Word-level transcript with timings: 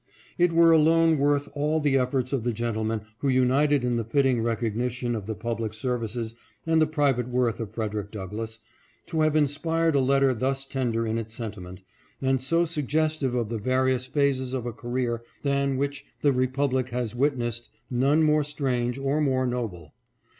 "It 0.39 0.51
were 0.51 0.71
alone 0.71 1.19
worth 1.19 1.47
all 1.53 1.79
the 1.79 1.95
efforts 1.95 2.33
of 2.33 2.43
the 2.43 2.53
gentlemen 2.53 3.01
who 3.19 3.29
united 3.29 3.83
in 3.85 3.97
the 3.97 4.03
fitting 4.03 4.41
recognition 4.41 5.13
of 5.13 5.27
the 5.27 5.35
public 5.35 5.75
services 5.75 6.33
and 6.65 6.81
the 6.81 6.87
private 6.87 7.27
worth 7.29 7.59
of 7.59 7.69
Frederick 7.69 8.09
Douglass, 8.09 8.57
to 9.05 9.21
have 9.21 9.35
inspired 9.35 9.93
a 9.93 9.99
letter 9.99 10.33
thus 10.33 10.65
tender 10.65 11.05
in 11.05 11.19
its 11.19 11.35
senti 11.35 11.61
ment, 11.61 11.83
and 12.19 12.41
so 12.41 12.65
suggestive 12.65 13.35
of 13.35 13.49
the 13.49 13.59
various 13.59 14.07
phases 14.07 14.55
of 14.55 14.65
a 14.65 14.73
career 14.73 15.21
than 15.43 15.77
which 15.77 16.03
the 16.23 16.33
republic 16.33 16.89
has 16.89 17.13
witnessed 17.13 17.69
none 17.91 18.23
more 18.23 18.43
strange 18.43 18.97
or 18.97 19.21
more 19.21 19.45
noble. 19.45 19.93